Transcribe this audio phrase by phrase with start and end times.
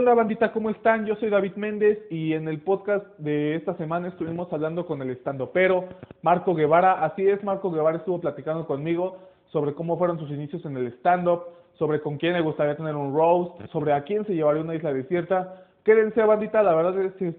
[0.00, 0.50] onda, bandita?
[0.52, 1.04] ¿Cómo están?
[1.04, 5.10] Yo soy David Méndez y en el podcast de esta semana estuvimos hablando con el
[5.10, 5.84] estando pero
[6.22, 7.04] Marco Guevara.
[7.04, 9.18] Así es, Marco Guevara estuvo platicando conmigo
[9.52, 11.42] sobre cómo fueron sus inicios en el stand-up,
[11.74, 14.90] sobre con quién le gustaría tener un roast, sobre a quién se llevaría una isla
[14.90, 15.66] desierta.
[15.84, 17.34] Quédense, bandita, la verdad es que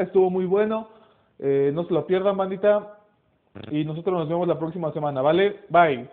[0.00, 0.88] estuvo muy bueno.
[1.38, 2.98] Eh, no se lo pierdan, bandita.
[3.70, 5.60] Y nosotros nos vemos la próxima semana, ¿vale?
[5.68, 6.08] Bye.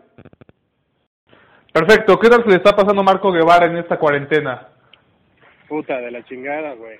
[1.73, 2.19] Perfecto.
[2.19, 4.76] ¿Qué tal se le está pasando a Marco Guevara en esta cuarentena?
[5.67, 6.97] Puta, de la chingada, güey.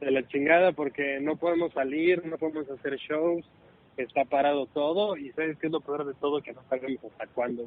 [0.00, 3.48] De la chingada porque no podemos salir, no podemos hacer shows,
[3.96, 6.42] está parado todo y ¿sabes qué es lo peor de todo?
[6.42, 7.66] Que no sabemos hasta cuándo.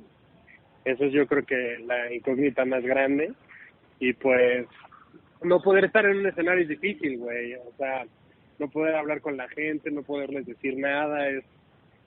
[0.85, 3.33] Eso es yo creo que la incógnita más grande
[3.99, 4.67] y pues
[5.41, 7.55] no poder estar en un escenario es difícil, güey.
[7.55, 8.05] O sea,
[8.59, 11.43] no poder hablar con la gente, no poderles decir nada, es,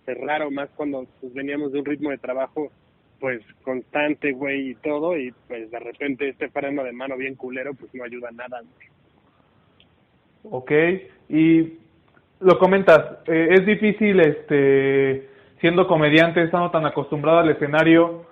[0.07, 2.71] es raro, más cuando pues, veníamos de un ritmo de trabajo
[3.23, 7.73] pues constante, güey, y todo, y pues de repente este freno de mano bien culero,
[7.73, 8.61] pues no ayuda a nada.
[10.51, 10.73] Ok,
[11.29, 11.75] y
[12.41, 15.29] lo comentas, eh, es difícil, este,
[15.61, 18.27] siendo comediante, estando tan acostumbrado al escenario,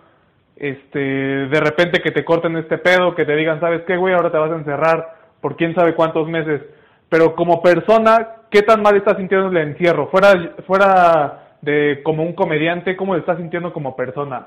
[0.57, 4.13] este, de repente que te corten este pedo, que te digan, ¿sabes qué, güey?
[4.13, 6.63] Ahora te vas a encerrar por quién sabe cuántos meses.
[7.09, 10.09] Pero como persona, ¿qué tan mal estás sintiendo el encierro?
[10.09, 14.47] Fuera, fuera de como un comediante, ¿cómo lo estás sintiendo como persona?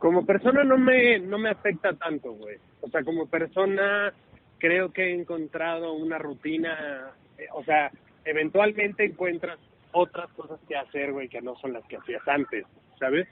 [0.00, 2.56] Como persona no me, no me afecta tanto, güey.
[2.80, 4.10] O sea, como persona
[4.56, 7.90] creo que he encontrado una rutina, eh, o sea,
[8.24, 9.58] eventualmente encuentras
[9.92, 12.64] otras cosas que hacer, güey, que no son las que hacías antes,
[12.98, 13.28] ¿sabes?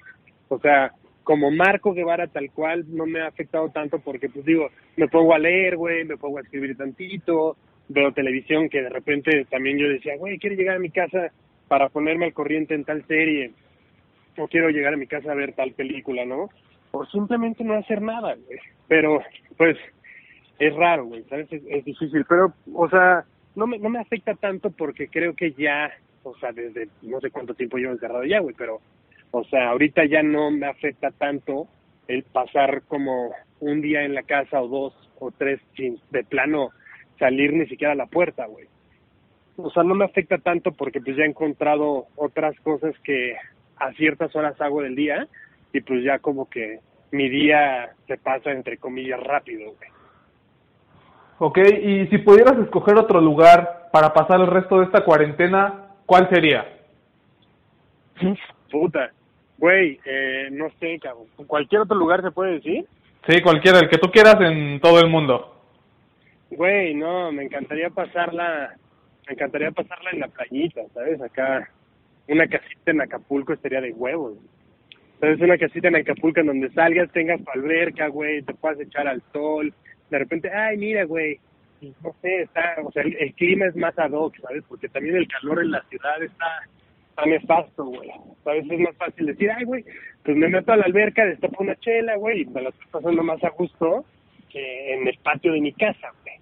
[0.49, 0.93] O sea,
[1.25, 5.33] como Marco Guevara tal cual no me ha afectado tanto porque, pues digo, me pongo
[5.33, 7.57] a leer, güey, me pongo a escribir tantito,
[7.89, 11.33] veo televisión que de repente también yo decía, güey, quiero llegar a mi casa
[11.67, 13.53] para ponerme al corriente en tal serie
[14.39, 16.49] o quiero llegar a mi casa a ver tal película, ¿no?
[16.93, 18.59] O simplemente no hacer nada, güey.
[18.87, 19.21] Pero,
[19.57, 19.77] pues,
[20.59, 21.49] es raro, güey, ¿sabes?
[21.53, 25.91] Es, difícil, pero, o sea, no me, no me afecta tanto porque creo que ya,
[26.23, 28.81] o sea, desde no sé cuánto tiempo llevo encerrado ya, güey, pero,
[29.31, 31.69] o sea, ahorita ya no me afecta tanto
[32.09, 36.71] el pasar como un día en la casa o dos o tres sin de plano
[37.19, 38.67] salir ni siquiera a la puerta, güey.
[39.57, 43.35] O sea, no me afecta tanto porque pues ya he encontrado otras cosas que
[43.79, 45.27] a ciertas horas hago del día
[45.73, 46.81] y pues ya como que
[47.11, 49.91] mi día se pasa entre comillas rápido, güey.
[51.41, 56.29] Ok, y si pudieras escoger otro lugar para pasar el resto de esta cuarentena, ¿cuál
[56.31, 56.67] sería?
[58.71, 59.13] Puta,
[59.57, 61.27] güey, eh, no sé, cabrón.
[61.47, 62.87] ¿Cualquier otro lugar se puede decir?
[63.27, 65.55] Sí, cualquiera, el que tú quieras en todo el mundo.
[66.51, 68.75] Güey, no, me encantaría pasarla,
[69.27, 71.21] me encantaría pasarla en la playita, ¿sabes?
[71.21, 71.71] Acá
[72.29, 74.39] una casita en Acapulco estaría de huevos.
[75.15, 79.09] Entonces una casita en Acapulco en donde salgas, tengas tu alberca, güey, te puedas echar
[79.09, 79.73] al sol.
[80.11, 81.41] De repente, ay, mira, güey,
[81.81, 84.65] no sé, está, o sea, el, clima es más ad hoc, ¿sabes?
[84.69, 86.47] Porque también el calor en la ciudad está,
[87.11, 88.11] está nefasto, güey.
[88.45, 88.65] ¿Sabes?
[88.71, 89.85] Es más fácil decir, ay, güey,
[90.25, 93.23] pues me meto a la alberca, destapo una chela, güey, y me la estoy pasando
[93.23, 94.05] más a gusto
[94.51, 96.37] que en el patio de mi casa, güey.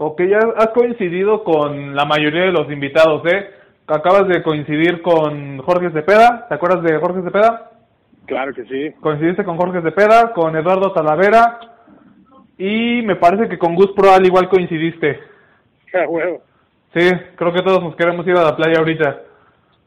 [0.00, 3.57] Ok, ya has coincidido con la mayoría de los invitados, ¿eh?
[3.88, 7.70] Acabas de coincidir con Jorge Cepeda, ¿te acuerdas de Jorge Cepeda?
[8.26, 8.92] Claro que sí.
[9.00, 11.60] Coincidiste con Jorge Cepeda, con Eduardo Talavera
[12.58, 15.18] y me parece que con Gus Proal igual coincidiste.
[15.94, 16.42] Ah, huevo.
[16.92, 17.00] Sí,
[17.36, 19.22] creo que todos nos queremos ir a la playa ahorita.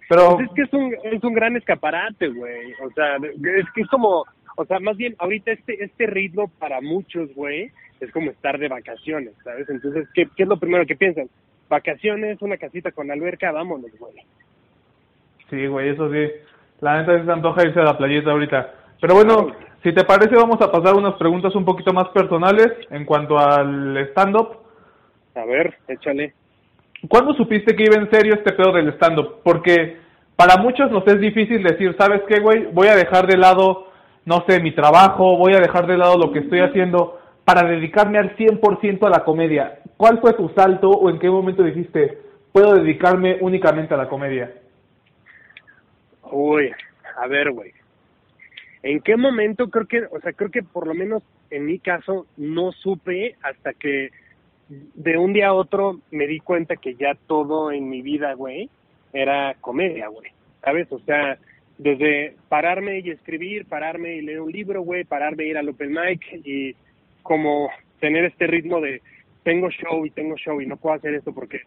[0.09, 2.73] Pero pues es que es un, es un gran escaparate, güey.
[2.83, 4.25] O sea, es que es como,
[4.57, 7.69] o sea, más bien ahorita este este ritmo para muchos, güey,
[7.99, 9.69] es como estar de vacaciones, ¿sabes?
[9.69, 11.29] Entonces, ¿qué, qué es lo primero que piensan?
[11.71, 14.13] Vacaciones, una casita con alberca, vámonos, güey.
[15.49, 16.29] Sí, güey, eso sí.
[16.81, 18.73] La neta se antoja irse a la playita ahorita.
[18.99, 19.47] Pero bueno,
[19.81, 23.97] si te parece, vamos a pasar unas preguntas un poquito más personales en cuanto al
[24.09, 24.57] stand-up.
[25.33, 26.33] A ver, échale.
[27.07, 29.39] ¿Cuándo supiste que iba en serio este pedo del stand-up?
[29.43, 29.97] Porque
[30.35, 32.65] para muchos nos es difícil decir, ¿sabes qué, güey?
[32.73, 33.87] Voy a dejar de lado,
[34.25, 38.19] no sé, mi trabajo, voy a dejar de lado lo que estoy haciendo para dedicarme
[38.19, 39.79] al 100% a la comedia.
[40.01, 42.17] ¿Cuál fue tu salto o en qué momento dijiste,
[42.51, 44.51] puedo dedicarme únicamente a la comedia?
[46.23, 46.71] Uy,
[47.17, 47.71] a ver, güey.
[48.81, 51.21] ¿En qué momento creo que, o sea, creo que por lo menos
[51.51, 54.09] en mi caso no supe hasta que
[54.69, 58.71] de un día a otro me di cuenta que ya todo en mi vida, güey,
[59.13, 60.31] era comedia, güey.
[60.63, 60.91] ¿Sabes?
[60.91, 61.37] O sea,
[61.77, 65.91] desde pararme y escribir, pararme y leer un libro, güey, pararme y ir al open
[65.91, 66.75] mic y
[67.21, 67.69] como
[67.99, 69.03] tener este ritmo de
[69.43, 71.61] tengo show y tengo show y no puedo hacer esto porque,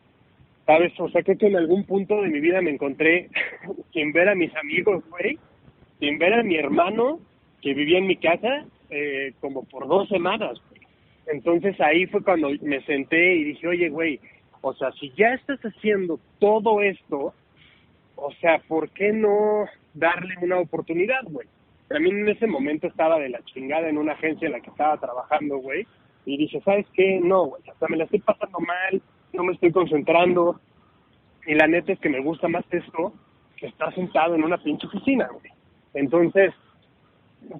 [0.66, 0.92] ¿sabes?
[0.98, 3.28] O sea, creo que en algún punto de mi vida me encontré
[3.92, 5.38] sin ver a mis amigos, güey,
[6.00, 7.20] sin ver a mi hermano
[7.62, 10.60] que vivía en mi casa eh, como por dos semanas.
[11.26, 14.20] Entonces ahí fue cuando me senté y dije, oye, güey,
[14.60, 17.34] o sea, si ya estás haciendo todo esto,
[18.16, 21.46] o sea, ¿por qué no darle una oportunidad, güey?
[21.90, 24.98] Mí en ese momento estaba de la chingada en una agencia en la que estaba
[24.98, 25.86] trabajando, güey,
[26.26, 27.20] y dije, ¿sabes qué?
[27.22, 30.60] No, güey, sea, me la estoy pasando mal, no me estoy concentrando,
[31.46, 33.12] y la neta es que me gusta más esto
[33.56, 35.52] que estar sentado en una pinche oficina, güey.
[35.94, 36.52] Entonces,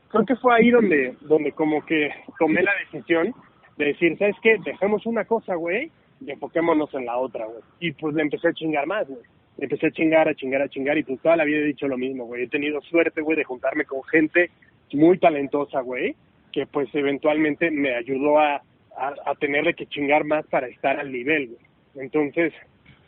[0.08, 3.34] creo que fue ahí donde, donde como que tomé la decisión
[3.76, 4.56] de decir, ¿sabes qué?
[4.64, 5.90] Dejemos una cosa, güey,
[6.20, 7.60] y enfoquémonos en la otra, güey.
[7.80, 9.22] Y pues le empecé a chingar más, güey.
[9.58, 11.96] Empecé a chingar, a chingar, a chingar, y pues toda la vida he dicho lo
[11.96, 12.44] mismo, güey.
[12.44, 14.50] He tenido suerte, güey, de juntarme con gente
[14.94, 16.14] muy talentosa, güey,
[16.54, 18.62] que pues eventualmente me ayudó a,
[18.96, 21.60] a, tenerle que chingar más para estar al nivel, güey.
[21.96, 22.52] Entonces,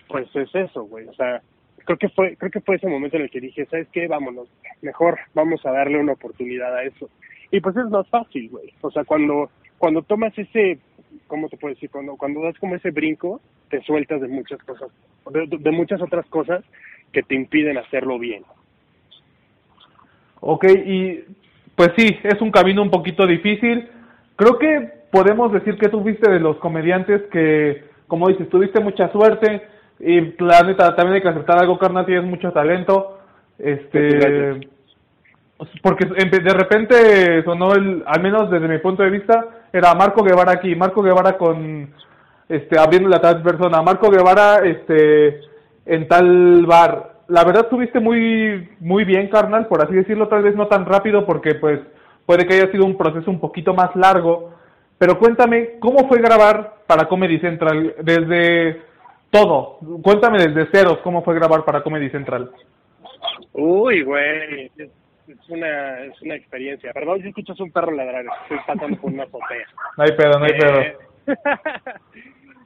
[0.09, 1.07] pues es eso, güey.
[1.07, 1.41] O sea,
[1.85, 4.09] creo que fue creo que fue ese momento en el que dije, ¿sabes qué?
[4.09, 4.49] Vámonos,
[4.83, 7.09] mejor vamos a darle una oportunidad a eso.
[7.53, 8.73] Y pues es más fácil, güey.
[8.81, 9.49] O sea, cuando
[9.79, 10.81] cuando tomas ese,
[11.29, 11.89] ¿cómo te puedo decir?
[11.89, 13.41] Cuando cuando das como ese brinco,
[13.71, 14.91] te sueltas de muchas cosas,
[15.31, 16.65] de, de muchas otras cosas
[17.13, 18.43] que te impiden hacerlo bien.
[20.41, 21.25] Ok, y
[21.77, 23.89] pues sí, es un camino un poquito difícil.
[24.35, 29.11] Creo que podemos decir que tú fuiste de los comediantes que, como dices, tuviste mucha
[29.13, 29.63] suerte,
[30.01, 33.19] y la neta, también hay que aceptar algo, carnal, tienes mucho talento.
[33.59, 34.69] Este.
[35.83, 40.53] Porque de repente sonó el, al menos desde mi punto de vista, era Marco Guevara
[40.53, 41.95] aquí, Marco Guevara con,
[42.47, 45.41] este, abriendo la tal persona, Marco Guevara, este,
[45.87, 47.16] en tal bar.
[47.29, 51.27] La verdad estuviste muy, muy bien, carnal, por así decirlo, tal vez no tan rápido
[51.27, 51.81] porque pues
[52.25, 54.55] puede que haya sido un proceso un poquito más largo,
[54.99, 57.95] pero cuéntame, ¿cómo fue grabar para Comedy Central?
[58.03, 58.83] Desde
[59.31, 59.79] todo.
[60.03, 62.51] Cuéntame desde ceros cómo fue grabar para Comedy Central.
[63.53, 64.91] Uy, güey, es,
[65.29, 66.93] es una es una experiencia.
[66.93, 69.67] Perdón si escuchas un perro ladrar, estoy pasando por una azotea.
[69.97, 70.81] No hay pedo, no hay pedo.
[70.81, 70.97] Eh,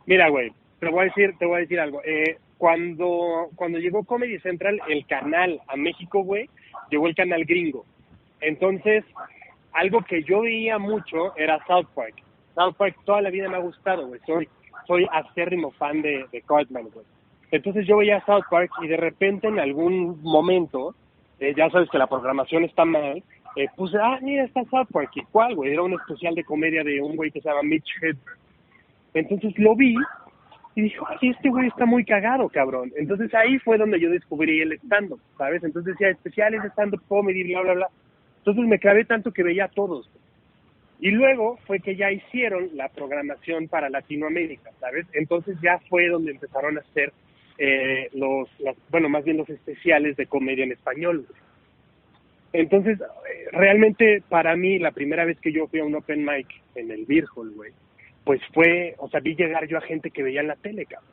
[0.06, 2.02] Mira, güey, te voy a decir, te voy a decir algo.
[2.04, 6.50] Eh, cuando cuando llegó Comedy Central, el canal a México, güey,
[6.90, 7.86] llegó el canal gringo.
[8.42, 9.02] Entonces,
[9.72, 12.16] algo que yo veía mucho era South Park.
[12.54, 14.20] South Park toda la vida me ha gustado, güey.
[14.26, 14.46] Soy
[14.86, 17.06] soy acérrimo fan de, de Cartman, güey.
[17.50, 20.94] Entonces yo veía South Park y de repente en algún momento,
[21.38, 23.22] eh, ya sabes que la programación está mal,
[23.56, 25.12] eh, puse, ah, mira, está South Park.
[25.14, 25.72] ¿Y cuál, güey?
[25.72, 28.38] Era un especial de comedia de un güey que se llama Mitch Hedberg.
[29.14, 29.94] Entonces lo vi
[30.74, 32.92] y dije, ay, este güey está muy cagado, cabrón.
[32.96, 35.64] Entonces ahí fue donde yo descubrí el stand-up, ¿sabes?
[35.64, 37.88] Entonces decía, especiales de stand-up comedy, bla, bla, bla.
[38.38, 40.08] Entonces me clavé tanto que veía a todos.
[41.00, 45.06] Y luego fue que ya hicieron la programación para Latinoamérica, ¿sabes?
[45.12, 47.12] Entonces ya fue donde empezaron a hacer
[47.58, 48.48] eh, los,
[48.90, 51.26] bueno, más bien los especiales de comedia en español.
[52.52, 56.46] Entonces, eh, realmente para mí, la primera vez que yo fui a un open mic
[56.74, 57.72] en el Virgol, güey,
[58.24, 61.10] pues fue, o sea, vi llegar yo a gente que veía en la tele, cabrón.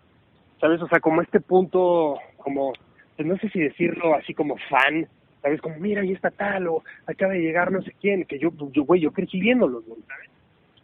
[0.60, 0.82] ¿Sabes?
[0.82, 2.74] O sea, como este punto, como,
[3.16, 5.08] pues no sé si decirlo así como fan,
[5.42, 5.62] ¿sabes?
[5.62, 8.84] Como, mira, ahí está tal, o acaba de llegar no sé quién, que yo, yo
[8.84, 10.30] güey, yo crecí viéndolos, ¿sabes?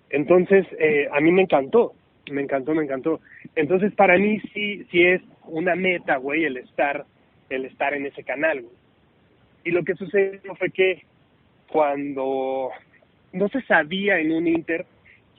[0.10, 1.94] Entonces, eh, a mí me encantó,
[2.31, 3.20] me encantó, me encantó.
[3.56, 7.06] Entonces, para mí sí, sí es una meta, güey, el estar,
[7.50, 8.75] el estar en ese canal, güey.
[9.65, 11.01] Y lo que sucedió fue que
[11.68, 12.70] cuando
[13.32, 14.86] no se sabía en un Inter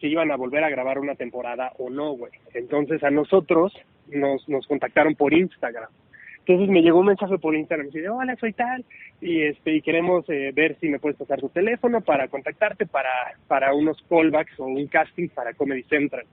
[0.00, 2.32] si iban a volver a grabar una temporada o no, güey.
[2.52, 3.72] Entonces a nosotros
[4.08, 5.88] nos, nos contactaron por Instagram.
[6.46, 8.84] Entonces me llegó un mensaje por Instagram, y dice, hola, soy tal,
[9.20, 13.10] y este y queremos eh, ver si me puedes pasar tu teléfono para contactarte para,
[13.48, 16.26] para unos callbacks o un casting para Comedy Central.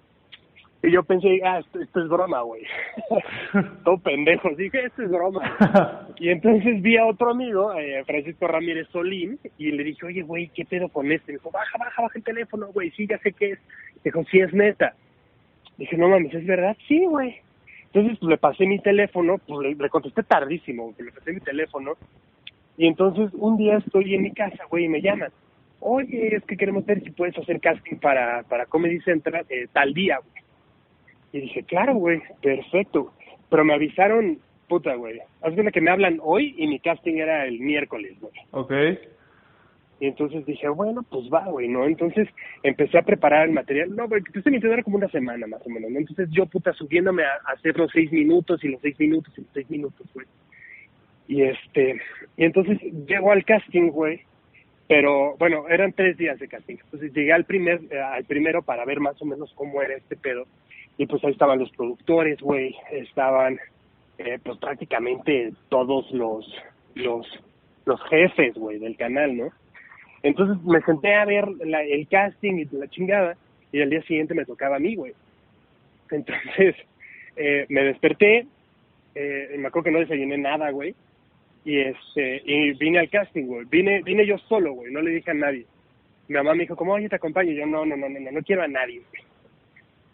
[0.83, 2.63] Y yo pensé, ah, esto, esto es broma, güey.
[3.83, 4.49] Todo pendejo.
[4.55, 6.07] Dije, esto es broma.
[6.17, 10.49] y entonces vi a otro amigo, eh, Francisco Ramírez Solín, y le dije, oye, güey,
[10.49, 11.33] ¿qué pedo con este?
[11.33, 12.89] Me dijo, baja, baja, baja el teléfono, güey.
[12.91, 13.59] Sí, ya sé qué es.
[14.03, 14.95] Dijo, sí, es neta.
[15.77, 16.75] Dije, no mames, ¿es verdad?
[16.87, 17.35] Sí, güey.
[17.93, 21.93] Entonces pues, le pasé mi teléfono, pues le, le contesté tardísimo, le pasé mi teléfono.
[22.77, 25.31] Y entonces un día estoy en mi casa, güey, y me llaman.
[25.79, 29.93] Oye, es que queremos ver si puedes hacer casting para, para Comedy Central eh, tal
[29.93, 30.43] día, güey.
[31.33, 33.13] Y dije, claro, güey, perfecto.
[33.49, 35.19] Pero me avisaron, puta, güey.
[35.41, 38.33] Haz cuenta que me hablan hoy y mi casting era el miércoles, güey.
[38.51, 38.73] Ok.
[39.99, 41.85] Y entonces dije, bueno, pues va, güey, ¿no?
[41.85, 42.27] Entonces
[42.63, 43.95] empecé a preparar el material.
[43.95, 45.99] No, güey, estoy mintiendo, era como una semana más o menos, ¿no?
[45.99, 49.41] Entonces yo, puta, subiéndome a, a hacer los seis minutos y los seis minutos y
[49.41, 50.25] los seis minutos, güey.
[51.27, 52.01] Y este,
[52.35, 54.21] y entonces llego al casting, güey.
[54.87, 56.75] Pero bueno, eran tres días de casting.
[56.83, 60.17] Entonces llegué al primer, eh, al primero para ver más o menos cómo era este
[60.17, 60.45] pedo.
[61.01, 62.75] Y pues ahí estaban los productores, güey.
[62.91, 63.59] Estaban,
[64.19, 66.45] eh, pues prácticamente todos los,
[66.93, 67.25] los,
[67.85, 69.49] los jefes, güey, del canal, ¿no?
[70.21, 73.35] Entonces me senté a ver la, el casting y la chingada,
[73.71, 75.13] y al día siguiente me tocaba a mí, güey.
[76.11, 76.75] Entonces,
[77.35, 78.45] eh, me desperté,
[79.15, 80.93] eh, me acuerdo que no desayuné nada, güey,
[81.65, 83.65] y este, y vine al casting, güey.
[83.65, 85.65] Vine, vine yo solo, güey, no le dije a nadie.
[86.27, 87.53] Mi mamá me dijo, ¿cómo oye, te acompaño?
[87.53, 89.30] Y yo, no, no, no, no, no, quiero a nadie, güey.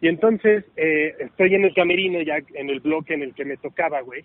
[0.02, 3.58] Y entonces, eh, estoy en el camerino ya, en el bloque en el que me
[3.58, 4.24] tocaba, güey.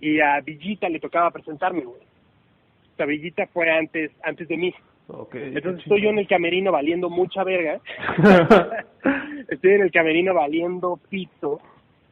[0.00, 2.00] Y a Villita le tocaba presentarme, güey.
[2.00, 4.74] O sea, Villita fue antes, antes de mí.
[5.06, 7.80] Okay, Entonces estoy yo en el camerino valiendo mucha verga.
[9.48, 11.60] estoy en el camerino valiendo pito.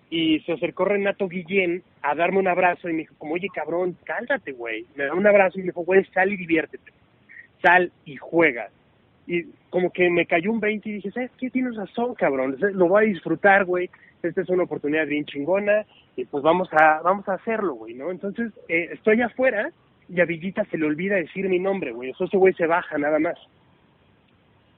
[0.08, 3.96] Y se acercó Renato Guillén a darme un abrazo y me dijo, como, oye, cabrón,
[4.04, 4.86] cálmate, güey.
[4.94, 6.92] Me da un abrazo y me dijo, güey, sal y diviértete.
[7.60, 8.70] Sal y juega.
[9.26, 11.50] Y como que me cayó un 20 y dije, ¿sabes qué?
[11.50, 12.56] Tienes razón, cabrón.
[12.58, 13.90] Lo voy a disfrutar, güey.
[14.22, 15.84] Esta es una oportunidad bien chingona
[16.16, 18.10] y pues vamos a vamos a hacerlo, güey, ¿no?
[18.10, 19.70] Entonces, eh, estoy afuera
[20.08, 22.10] y a Villita se le olvida decir mi nombre, güey.
[22.10, 23.36] Eso ese güey se baja nada más.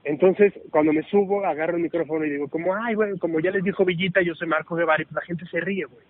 [0.05, 3.63] Entonces, cuando me subo, agarro el micrófono y digo, como, ay, güey, como ya les
[3.63, 6.01] dijo Villita, yo soy Marco Guevara y pues la gente se ríe, güey.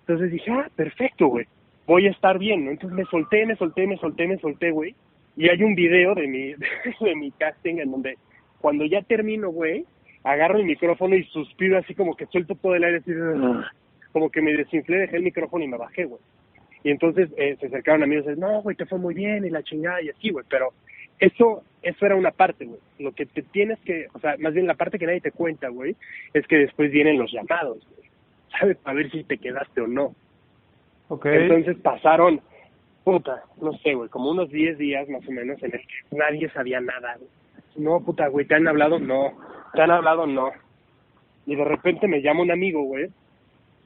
[0.00, 1.46] Entonces dije, ah, perfecto, güey,
[1.86, 2.70] voy a estar bien, ¿no?
[2.70, 4.94] Entonces me solté, me solté, me solté, me solté, güey.
[5.40, 6.52] Y hay un video de mi,
[7.00, 8.18] de mi casting en donde
[8.60, 9.86] cuando ya termino, güey,
[10.22, 13.10] agarro el micrófono y suspiro así como que suelto todo el aire, así,
[14.12, 16.20] como que me desinflé, dejé el micrófono y me bajé, güey.
[16.84, 19.46] Y entonces eh, se acercaron a mí y dicen, no, güey, te fue muy bien
[19.46, 20.74] y la chingada y así, güey, pero
[21.18, 22.80] eso, eso era una parte, güey.
[22.98, 25.68] Lo que te tienes que, o sea, más bien la parte que nadie te cuenta,
[25.68, 25.96] güey,
[26.34, 28.10] es que después vienen los llamados, güey.
[28.58, 28.76] ¿Sabes?
[28.84, 30.14] A ver si te quedaste o no.
[31.08, 31.44] Okay.
[31.44, 32.42] Entonces pasaron,
[33.04, 36.48] puta, no sé, güey, como unos 10 días más o menos en el que nadie
[36.50, 37.30] sabía nada, güey.
[37.76, 38.98] No, puta, güey, ¿te han hablado?
[38.98, 39.32] No.
[39.72, 40.26] ¿Te han hablado?
[40.26, 40.50] No.
[41.46, 43.08] Y de repente me llama un amigo, güey.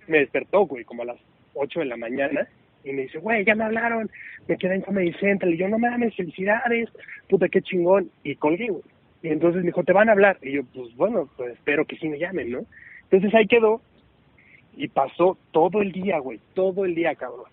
[0.07, 1.19] Me despertó, güey, como a las
[1.55, 2.49] 8 de la mañana
[2.85, 4.11] y me dice, güey, ya me hablaron,
[4.47, 5.55] me quedé en Comedy Central.
[5.55, 6.91] Y yo, no mames, felicidades,
[7.29, 8.11] puta, qué chingón.
[8.23, 8.83] Y colgué, güey.
[9.23, 10.39] Y entonces me dijo, te van a hablar.
[10.43, 12.61] Y yo, pues bueno, pues espero que sí me llamen, ¿no?
[13.05, 13.81] Entonces ahí quedó.
[14.77, 17.47] Y pasó todo el día, güey, todo el día, cabrón.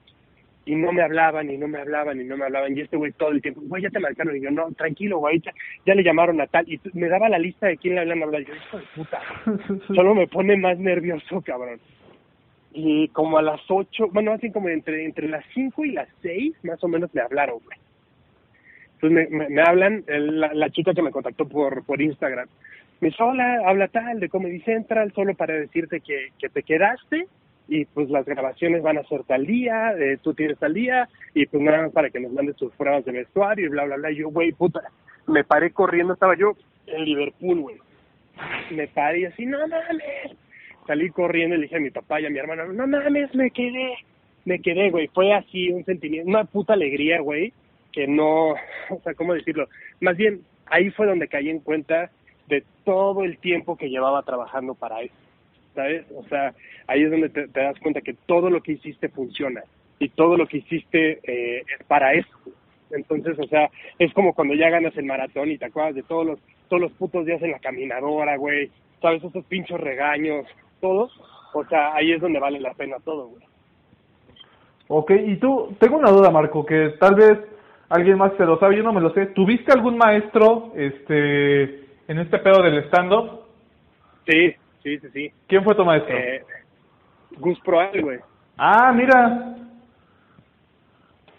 [0.64, 2.78] Y no me hablaban, y no me hablaban, y no me hablaban.
[2.78, 4.36] Y este güey todo el tiempo, güey, ya te marcaron.
[4.36, 5.52] Y yo, no, tranquilo, güey, ya,
[5.86, 6.72] ya le llamaron a tal.
[6.72, 8.42] Y me daba la lista de quién le hablan a hablar.
[8.42, 9.22] Y yo, hijo de puta,
[9.88, 11.80] solo me pone más nervioso, cabrón
[12.74, 16.56] y como a las ocho, bueno, así como entre, entre las cinco y las seis,
[16.64, 17.78] más o menos me hablaron, güey.
[18.96, 22.48] Entonces me, me, hablan, la, la, chica que me contactó por, por Instagram,
[23.00, 27.28] me dice, hola, habla tal de Comedy Central, solo para decirte que, que te quedaste
[27.72, 31.46] y pues las grabaciones van a ser tal día, eh, tú tienes tal día y
[31.46, 34.12] pues nada más para que nos mandes tus pruebas de vestuario y bla, bla, bla.
[34.12, 34.82] Y yo, güey, puta,
[35.26, 37.78] me paré corriendo, estaba yo en Liverpool, güey.
[38.72, 40.36] Me paré y así, no mames,
[40.86, 43.52] salí corriendo y le dije a mi papá y a mi hermana, no mames, me
[43.52, 43.94] quedé,
[44.44, 45.08] me quedé, güey.
[45.08, 47.54] Fue así un sentimiento, una puta alegría, güey,
[47.94, 48.50] que no,
[48.90, 49.70] o sea, ¿cómo decirlo?
[50.02, 52.12] Más bien, ahí fue donde caí en cuenta
[52.50, 55.16] de todo el tiempo que llevaba trabajando para eso,
[55.76, 56.06] ¿sabes?
[56.16, 56.54] O sea,
[56.88, 59.64] ahí es donde te, te das cuenta que todo lo que hiciste funciona
[60.00, 62.30] y todo lo que hiciste eh, es para eso.
[62.92, 66.26] Entonces, o sea, es como cuando ya ganas el maratón y te acuerdas de todos
[66.26, 70.46] los todos los putos días en la caminadora, güey, sabes, esos pinchos regaños,
[70.80, 71.12] todos,
[71.54, 73.44] o sea, ahí es donde vale la pena todo, güey.
[74.88, 77.40] Ok, y tú, tengo una duda, Marco, que tal vez
[77.90, 79.28] alguien más se lo sabe, yo no me lo sé.
[79.28, 81.64] ¿Tuviste algún maestro este
[82.08, 83.42] en este pedo del stand-up?
[84.26, 85.32] Sí, sí, sí, sí.
[85.48, 86.18] ¿Quién fue tu maestro?
[86.18, 86.44] Eh,
[87.38, 88.20] Gus Proal, güey.
[88.58, 89.56] Ah, mira.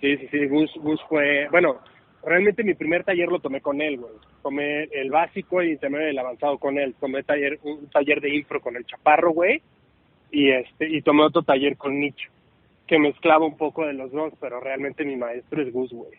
[0.00, 1.78] Sí, sí, sí, Gus, Gus fue, bueno,
[2.24, 4.12] realmente mi primer taller lo tomé con él, güey.
[4.42, 6.94] Tomé el básico y también el avanzado con él.
[6.98, 9.62] Tomé taller, un taller de infro con el chaparro, güey.
[10.32, 12.30] Y este, y tomé otro taller con Nicho,
[12.86, 16.10] que mezclaba un poco de los dos, pero realmente mi maestro es Gus, güey.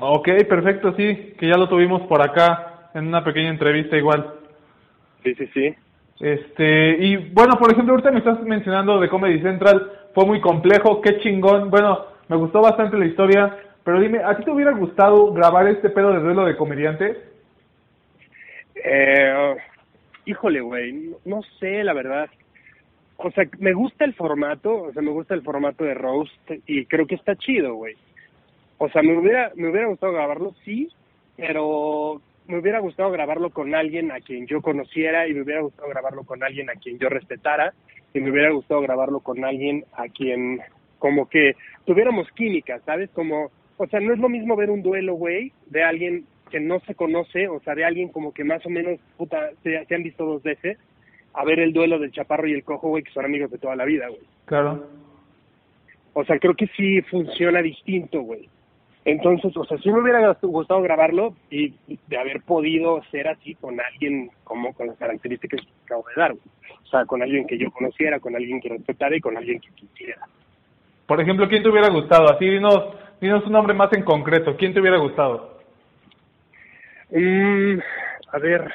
[0.00, 4.34] Ok, perfecto, sí, que ya lo tuvimos por acá en una pequeña entrevista igual.
[5.22, 5.74] Sí, sí, sí.
[6.20, 11.00] Este, y bueno, por ejemplo, ahorita me estás mencionando de Comedy Central, fue muy complejo,
[11.00, 11.70] qué chingón.
[11.70, 15.88] Bueno, me gustó bastante la historia, pero dime, ¿a ti te hubiera gustado grabar este
[15.88, 17.16] pedo de duelo de comediantes?
[18.84, 19.56] Eh,
[20.26, 22.28] híjole, güey, no sé, la verdad.
[23.16, 26.84] O sea, me gusta el formato, o sea, me gusta el formato de roast y
[26.86, 27.94] creo que está chido, güey.
[28.76, 30.90] O sea, me hubiera, me hubiera gustado grabarlo, sí,
[31.36, 35.88] pero me hubiera gustado grabarlo con alguien a quien yo conociera y me hubiera gustado
[35.88, 37.72] grabarlo con alguien a quien yo respetara
[38.12, 40.60] y me hubiera gustado grabarlo con alguien a quien
[40.98, 41.54] como que
[41.84, 43.10] tuviéramos química, ¿sabes?
[43.10, 46.80] Como, o sea, no es lo mismo ver un duelo, güey, de alguien que no
[46.80, 50.02] se conoce, o sea, de alguien como que más o menos, puta, se, se han
[50.02, 50.76] visto dos veces,
[51.32, 53.76] a ver el duelo del chaparro y el cojo, güey, que son amigos de toda
[53.76, 54.20] la vida, güey.
[54.46, 54.86] Claro.
[56.12, 58.48] O sea, creo que sí funciona distinto, güey.
[59.04, 61.72] Entonces, o sea, sí me hubiera gustado grabarlo y
[62.06, 66.32] de haber podido ser así con alguien como con las características que acabo de dar,
[66.32, 69.70] O sea, con alguien que yo conociera, con alguien que respetara y con alguien que
[69.70, 70.20] quisiera.
[71.06, 72.30] Por ejemplo, ¿quién te hubiera gustado?
[72.30, 74.54] Así, dinos, dinos un nombre más en concreto.
[74.56, 75.58] ¿Quién te hubiera gustado?
[77.10, 77.78] Mm,
[78.32, 78.70] a ver,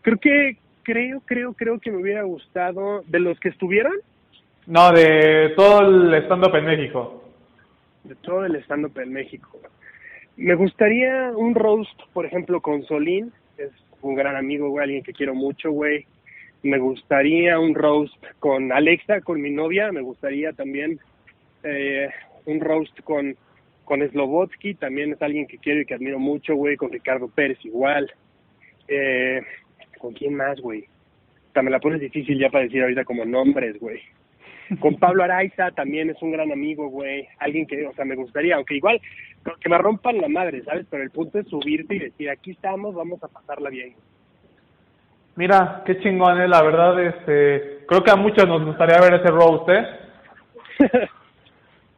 [0.00, 3.92] creo que, creo, creo, creo que me hubiera gustado, de los que estuvieron.
[4.66, 7.19] No, de todo el stand-up en México
[8.04, 9.60] de todo el stand-up en México.
[10.36, 15.12] Me gustaría un roast, por ejemplo, con Solín, es un gran amigo, güey, alguien que
[15.12, 16.06] quiero mucho, güey.
[16.62, 19.92] Me gustaría un roast con Alexa, con mi novia.
[19.92, 20.98] Me gustaría también
[21.62, 22.08] eh,
[22.44, 23.36] un roast con,
[23.84, 26.76] con Slobotsky, también es alguien que quiero y que admiro mucho, güey.
[26.76, 28.12] Con Ricardo Pérez igual.
[28.88, 29.40] Eh,
[29.98, 30.84] ¿Con quién más, güey?
[31.52, 34.00] También la pones difícil ya para decir ahorita como nombres, güey.
[34.78, 37.26] Con Pablo Araiza también es un gran amigo, güey.
[37.38, 39.00] Alguien que, o sea, me gustaría, aunque igual
[39.60, 40.86] que me rompan la madre, ¿sabes?
[40.90, 43.94] Pero el punto es subirte y decir, aquí estamos, vamos a pasarla bien.
[45.36, 46.48] Mira, qué chingón, ¿eh?
[46.48, 49.86] la verdad, este, creo que a muchos nos gustaría ver ese roast, ¿eh?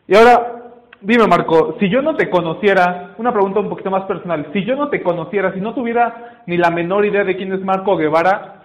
[0.09, 0.63] y ahora,
[1.01, 4.77] dime Marco, si yo no te conociera, una pregunta un poquito más personal, si yo
[4.77, 8.63] no te conociera, si no tuviera ni la menor idea de quién es Marco Guevara,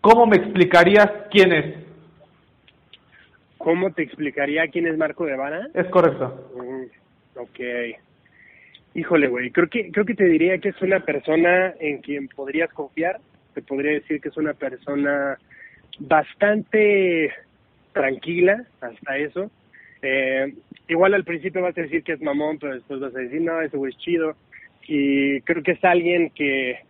[0.00, 1.81] ¿cómo me explicarías quién es?
[3.62, 5.68] ¿Cómo te explicaría quién es Marco Guevara?
[5.72, 6.50] Es correcto.
[6.56, 7.60] Mm, ok.
[8.94, 12.72] Híjole, güey, creo que, creo que te diría que es una persona en quien podrías
[12.72, 13.20] confiar.
[13.54, 15.38] Te podría decir que es una persona
[16.00, 17.32] bastante
[17.92, 19.48] tranquila, hasta eso.
[20.02, 20.52] Eh,
[20.88, 23.60] igual al principio vas a decir que es mamón, pero después vas a decir, no,
[23.60, 24.34] ese güey es chido.
[24.88, 26.80] Y creo que es alguien que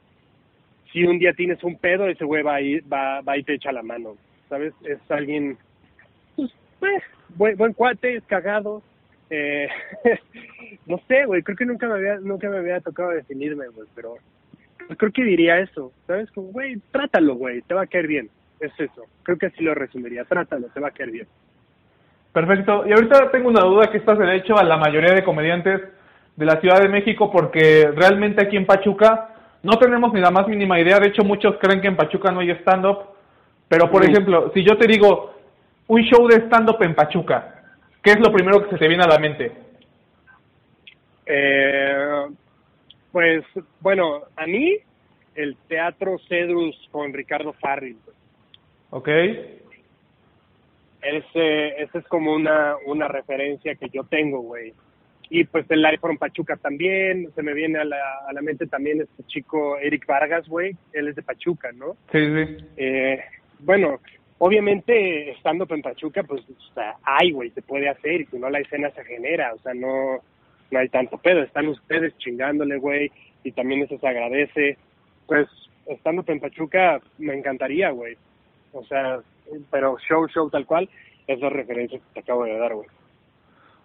[0.90, 2.56] si un día tienes un pedo, ese güey va,
[2.90, 4.16] va, va y te echa la mano,
[4.48, 4.72] ¿sabes?
[4.84, 5.58] Es alguien
[6.82, 7.02] pues,
[7.36, 8.82] buen, buen cuate, es cagado.
[9.30, 9.68] Eh,
[10.86, 14.16] no sé, güey, creo que nunca me había, nunca me había tocado definirme, güey, pero
[14.98, 16.28] creo que diría eso, ¿sabes?
[16.32, 18.30] Como, güey, trátalo, güey, te va a caer bien.
[18.58, 21.26] Es eso, creo que así lo resumiría, trátalo, te va a caer bien.
[22.32, 25.82] Perfecto, y ahorita tengo una duda que estás de hecho a la mayoría de comediantes
[26.34, 29.28] de la Ciudad de México porque realmente aquí en Pachuca
[29.62, 32.40] no tenemos ni la más mínima idea, de hecho muchos creen que en Pachuca no
[32.40, 32.98] hay stand-up,
[33.68, 35.32] pero por ejemplo, si yo te digo,
[35.88, 37.64] un show de stand-up en Pachuca,
[38.02, 39.52] ¿qué es lo primero que se te viene a la mente?
[41.26, 42.26] Eh,
[43.10, 43.44] pues,
[43.80, 44.78] bueno, a mí,
[45.34, 47.96] el Teatro Cedrus con Ricardo Farril.
[48.90, 49.08] Ok.
[51.02, 54.72] Ese, ese es como una, una referencia que yo tengo, güey.
[55.30, 57.96] Y pues el iPhone Pachuca también, se me viene a la,
[58.28, 61.96] a la mente también este chico Eric Vargas, güey, él es de Pachuca, ¿no?
[62.12, 62.66] Sí, sí.
[62.76, 63.18] Eh,
[63.60, 63.98] bueno,
[64.44, 68.58] obviamente estando en Pachuca, pues o hay, güey, se puede hacer y si no la
[68.58, 70.18] escena se genera, o sea, no,
[70.72, 73.12] no hay tanto pedo, están ustedes chingándole, güey,
[73.44, 74.78] y también eso se agradece.
[75.28, 75.46] Pues
[75.86, 78.16] estando en Pachuca me encantaría, güey,
[78.72, 79.20] o sea,
[79.70, 80.88] pero show, show tal cual,
[81.28, 82.88] esas referencias que te acabo de dar, güey.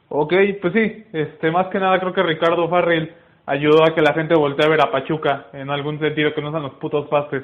[0.09, 3.13] Ok, pues sí, este, más que nada creo que Ricardo Farrell
[3.45, 6.49] ayudó a que la gente voltee a ver a Pachuca, en algún sentido, que no
[6.49, 7.43] sean los putos pastes.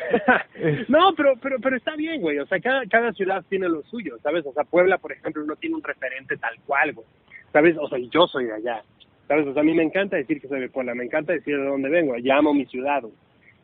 [0.88, 2.38] no, pero, pero, pero está bien, güey.
[2.38, 4.44] O sea, cada, cada ciudad tiene lo suyo, ¿sabes?
[4.46, 7.06] O sea, Puebla, por ejemplo, no tiene un referente tal cual, güey.
[7.52, 7.76] ¿Sabes?
[7.78, 8.82] O sea, yo soy de allá.
[9.28, 9.46] ¿Sabes?
[9.46, 11.64] O sea, a mí me encanta decir que soy de Puebla, me encanta decir de
[11.64, 13.02] dónde vengo, llamo mi ciudad.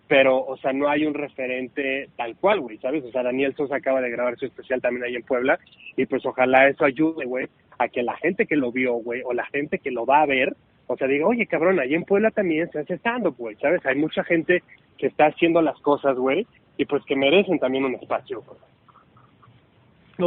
[0.07, 3.05] Pero, o sea, no hay un referente tal cual, güey, ¿sabes?
[3.05, 5.59] O sea, Daniel Sosa acaba de grabar su especial también ahí en Puebla
[5.97, 7.47] y pues ojalá eso ayude, güey,
[7.79, 10.27] a que la gente que lo vio, güey, o la gente que lo va a
[10.27, 10.57] ver,
[10.88, 13.85] o sea, diga, oye, cabrón, ahí en Puebla también se hace stand güey, ¿sabes?
[13.87, 14.62] Hay mucha gente
[14.96, 16.46] que está haciendo las cosas, güey,
[16.77, 18.42] y pues que merecen también un espacio.
[18.42, 18.59] Güey.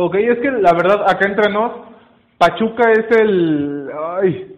[0.03, 1.71] Ok, es que la verdad, acá entre nos,
[2.37, 3.89] Pachuca es el...
[4.21, 4.55] Ay,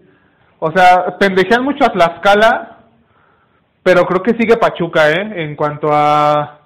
[0.59, 2.77] o sea, pendejean mucho a Tlaxcala,
[3.81, 5.43] pero creo que sigue Pachuca, ¿eh?
[5.43, 6.59] En cuanto a...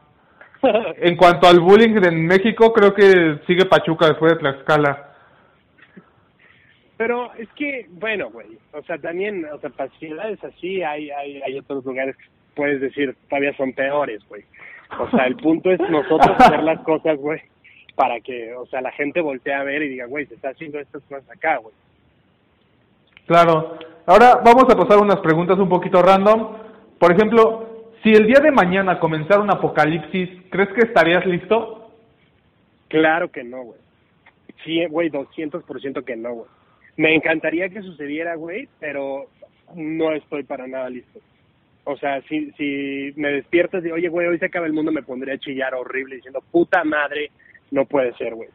[0.98, 5.07] en cuanto al bullying en México, creo que sigue Pachuca después de Tlaxcala.
[6.98, 11.42] Pero es que, bueno, güey, o sea, también, o sea, para ciudades así hay, hay,
[11.44, 14.44] hay otros lugares que puedes decir todavía son peores, güey.
[15.00, 17.42] O sea, el punto es nosotros hacer las cosas, güey,
[17.96, 20.80] para que, o sea, la gente voltee a ver y diga, güey, se está haciendo
[20.80, 21.74] estas cosas acá, güey.
[23.28, 23.78] Claro.
[24.06, 26.58] Ahora vamos a pasar unas preguntas un poquito random.
[26.98, 31.92] Por ejemplo, si el día de mañana comenzara un apocalipsis, ¿crees que estarías listo?
[32.88, 33.80] Claro que no, güey.
[34.64, 36.57] Sí, güey, 200% que no, güey.
[36.98, 39.28] Me encantaría que sucediera, güey, pero
[39.76, 41.20] no estoy para nada listo.
[41.84, 45.04] O sea, si, si me despiertas y, oye, güey, hoy se acaba el mundo, me
[45.04, 47.32] pondría a chillar horrible diciendo, puta madre,
[47.72, 48.50] no puede ser, güey.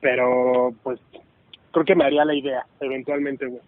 [0.00, 0.98] Pero, pues,
[1.72, 3.60] creo que me haría la idea, eventualmente, güey.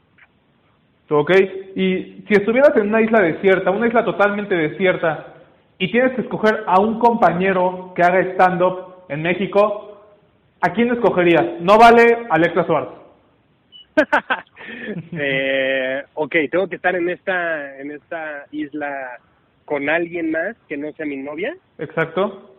[1.11, 1.31] ¿Ok?
[1.75, 5.35] Y si estuvieras en una isla desierta, una isla totalmente desierta,
[5.79, 10.03] y tienes que escoger a un compañero que haga stand-up en México,
[10.61, 11.61] ¿a quién escogerías?
[11.61, 13.00] No vale Alexa Suárez.
[15.13, 19.19] eh, ok, tengo que estar en esta, en esta isla
[19.65, 21.55] con alguien más que no sea mi novia.
[21.79, 22.51] Exacto.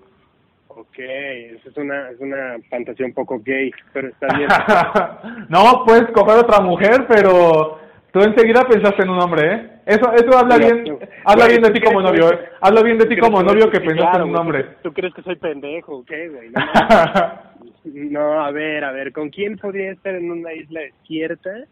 [0.69, 4.47] Ok, esa es una, es una fantasía un poco gay, pero está bien.
[5.49, 7.77] no, puedes coger otra mujer, pero
[8.13, 9.69] tú enseguida pensaste en un hombre, ¿eh?
[9.85, 12.39] Eso, eso habla bien, habla bien de ti como novio, ¿eh?
[12.61, 14.65] Habla bien de ti como novio que pensaste en un hombre.
[14.81, 16.49] ¿Tú crees que soy pendejo qué, güey?
[16.51, 17.50] No, no,
[17.83, 21.65] a ver, a ver, ¿con quién podría estar en una isla desierta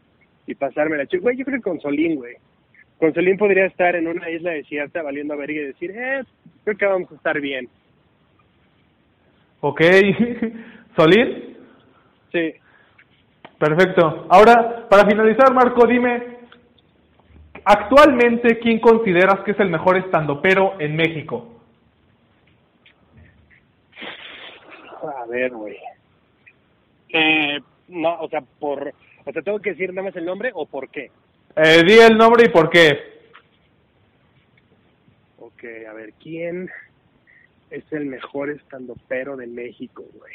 [0.47, 1.21] y pasarme la chica?
[1.21, 2.35] Güey, yo creo que con Solín, güey.
[2.97, 6.23] Con Solín podría estar en una isla desierta valiendo a ver y decir, eh,
[6.63, 7.69] creo que vamos a estar bien.
[9.61, 9.81] Ok.
[10.95, 11.57] ¿Solín?
[12.31, 12.53] Sí.
[13.59, 14.27] Perfecto.
[14.29, 16.39] Ahora, para finalizar, Marco, dime,
[17.65, 21.61] actualmente, ¿quién consideras que es el mejor estandopero en México?
[25.03, 25.77] A ver, güey.
[27.09, 28.93] Eh, no, o sea, por,
[29.25, 31.11] o sea, tengo que decir nada más el nombre o por qué.
[31.55, 33.19] Eh, di el nombre y por qué.
[35.39, 36.69] Ok, a ver, ¿quién
[37.69, 40.33] es el mejor estandopero de México, güey?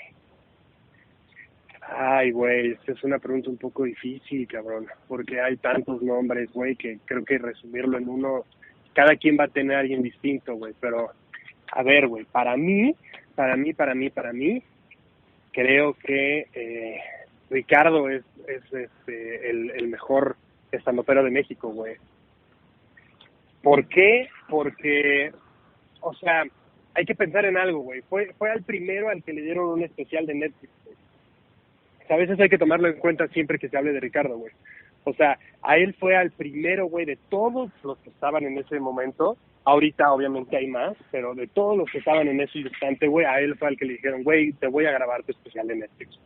[1.80, 6.76] Ay, güey, esta es una pregunta un poco difícil, cabrón, porque hay tantos nombres, güey,
[6.76, 8.44] que creo que resumirlo en uno,
[8.94, 11.10] cada quien va a tener a alguien distinto, güey, pero,
[11.72, 12.94] a ver, güey, para mí,
[13.34, 14.62] para mí, para mí, para mí,
[15.54, 17.00] creo que eh,
[17.48, 20.36] Ricardo es, es este, el, mejor
[20.72, 21.96] estandopero de México, güey.
[23.62, 24.28] ¿Por qué?
[24.48, 25.32] Porque,
[26.00, 26.44] o sea,
[26.94, 28.02] hay que pensar en algo, güey.
[28.02, 30.72] Fue, fue al primero al que le dieron un especial de Netflix.
[32.10, 34.52] a veces hay que tomarlo en cuenta siempre que se hable de Ricardo, güey.
[35.04, 38.80] O sea, a él fue al primero, güey, de todos los que estaban en ese
[38.80, 39.36] momento.
[39.64, 43.40] Ahorita, obviamente, hay más, pero de todos los que estaban en ese instante, güey, a
[43.40, 46.18] él fue al que le dijeron, güey, te voy a grabar tu especial de Netflix.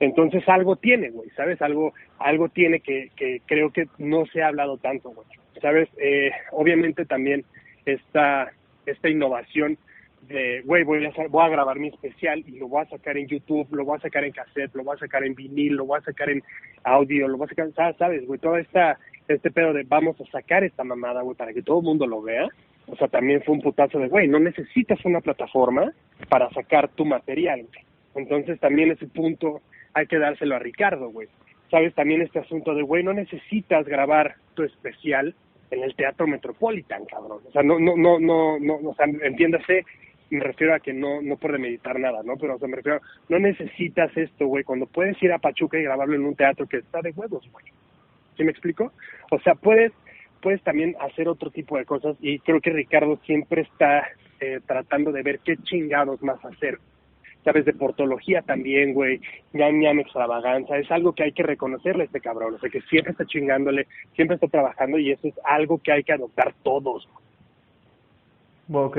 [0.00, 1.60] Entonces, algo tiene, güey, ¿sabes?
[1.60, 5.26] Algo, algo tiene que, que creo que no se ha hablado tanto, güey.
[5.60, 5.90] ¿Sabes?
[5.98, 7.44] Eh, obviamente también
[7.84, 8.50] esta,
[8.86, 9.76] esta innovación
[10.22, 13.26] de, güey, voy a, voy a grabar mi especial y lo voy a sacar en
[13.26, 15.98] YouTube, lo voy a sacar en cassette, lo voy a sacar en vinil, lo voy
[15.98, 16.42] a sacar en
[16.84, 18.38] audio, lo voy a sacar, ¿sabes, güey?
[18.38, 21.84] Todo esta, este pedo de vamos a sacar esta mamada, güey, para que todo el
[21.84, 22.48] mundo lo vea.
[22.86, 25.92] O sea, también fue un putazo de, güey, no necesitas una plataforma
[26.28, 27.66] para sacar tu material.
[28.14, 29.60] Entonces también ese punto
[29.94, 31.28] hay que dárselo a Ricardo, güey.
[31.70, 31.94] ¿Sabes?
[31.94, 35.34] También este asunto de, güey, no necesitas grabar tu especial
[35.70, 37.40] en el Teatro Metropolitan, cabrón.
[37.46, 39.84] O sea, no, no, no, no, no, o sea, entiéndase,
[40.30, 42.36] me refiero a que no, no por meditar nada, ¿no?
[42.36, 45.84] Pero, o sea, me refiero, no necesitas esto, güey, cuando puedes ir a Pachuca y
[45.84, 47.64] grabarlo en un teatro que está de huevos, güey.
[48.36, 48.92] ¿Sí me explico?
[49.30, 49.92] O sea, puedes,
[50.40, 54.06] puedes también hacer otro tipo de cosas y creo que Ricardo siempre está
[54.40, 56.78] eh, tratando de ver qué chingados más hacer.
[57.44, 59.20] Sabes, de portología también, güey,
[59.54, 62.82] ñam ñam extravaganza, es algo que hay que reconocerle a este cabrón, o sea, que
[62.82, 67.08] siempre está chingándole, siempre está trabajando y eso es algo que hay que adoptar todos.
[68.70, 68.98] Ok,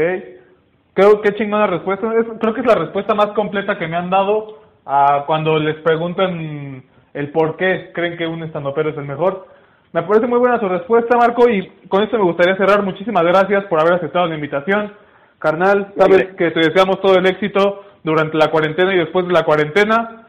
[0.94, 4.10] creo que chingona respuesta, es, creo que es la respuesta más completa que me han
[4.10, 9.48] dado a cuando les preguntan el por qué creen que un estandopero es el mejor.
[9.94, 12.82] Me parece muy buena su respuesta, Marco, y con esto me gustaría cerrar.
[12.82, 14.94] Muchísimas gracias por haber aceptado la invitación.
[15.38, 19.44] Carnal, sabes que te deseamos todo el éxito durante la cuarentena y después de la
[19.44, 20.28] cuarentena.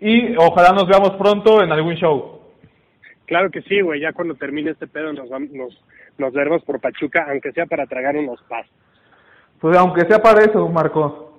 [0.00, 2.40] Y ojalá nos veamos pronto en algún show.
[3.26, 4.00] Claro que sí, güey.
[4.00, 5.78] Ya cuando termine este pedo nos, nos,
[6.16, 8.66] nos veremos por Pachuca, aunque sea para tragar unos pas.
[9.60, 11.31] Pues aunque sea para eso, Marco.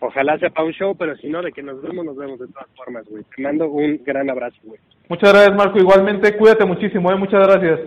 [0.00, 2.48] Ojalá sea para un show, pero si no, de que nos vemos, nos vemos de
[2.48, 3.22] todas formas, güey.
[3.36, 4.80] Te mando un gran abrazo, güey.
[5.08, 5.78] Muchas gracias, Marco.
[5.78, 7.16] Igualmente, cuídate muchísimo, ¿eh?
[7.16, 7.80] Muchas gracias.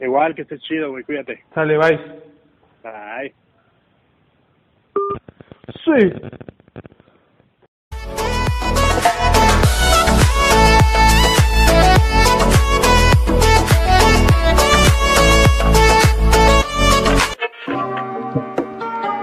[0.00, 1.04] Igual, que estés chido, güey.
[1.04, 1.44] Cuídate.
[1.54, 2.00] Sale, bye.
[2.82, 3.34] Bye.
[5.84, 6.52] Sí.